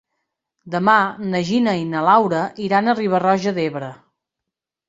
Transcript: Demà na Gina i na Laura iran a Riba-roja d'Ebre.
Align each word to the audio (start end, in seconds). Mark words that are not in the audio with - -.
Demà 0.75 0.95
na 1.33 1.41
Gina 1.51 1.75
i 1.81 1.85
na 1.91 2.03
Laura 2.07 2.41
iran 2.69 2.89
a 2.95 2.99
Riba-roja 3.01 3.55
d'Ebre. 3.59 3.93